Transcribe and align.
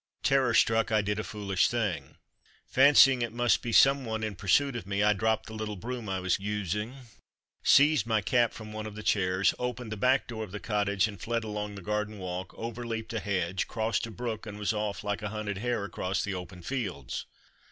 Terror 0.23 0.55
struck, 0.55 0.91
I 0.91 1.03
did 1.03 1.19
a 1.19 1.23
foolish 1.23 1.67
thing. 1.69 2.17
Fancying 2.65 3.21
it 3.21 3.31
must 3.33 3.61
be 3.61 3.71
some 3.71 4.03
one 4.03 4.23
in 4.23 4.33
pursuit 4.35 4.75
of 4.75 4.87
me, 4.87 5.03
I 5.03 5.13
dropped 5.13 5.45
the 5.45 5.53
little 5.53 5.75
broom 5.75 6.09
I 6.09 6.19
was 6.19 6.39
using, 6.39 6.95
seized 7.61 8.07
my 8.07 8.19
cap 8.19 8.51
from 8.51 8.73
one 8.73 8.87
of 8.87 8.95
the 8.95 9.03
chairs, 9.03 9.53
opened 9.59 9.91
the 9.91 9.97
back 9.97 10.25
door 10.25 10.43
of 10.43 10.51
the 10.51 10.59
cottage, 10.59 11.07
and 11.07 11.21
fled 11.21 11.43
along 11.43 11.75
the 11.75 11.83
garden 11.83 12.17
walk, 12.17 12.51
over 12.57 12.83
leaped 12.83 13.13
a 13.13 13.19
hedge, 13.19 13.67
crossed 13.67 14.07
a 14.07 14.09
brook, 14.09 14.47
and 14.47 14.57
was 14.57 14.73
off 14.73 15.03
like 15.03 15.21
a 15.21 15.29
hunted 15.29 15.59
hare 15.59 15.83
across 15.85 16.23
the 16.23 16.33
open 16.33 16.63
fields. 16.63 17.27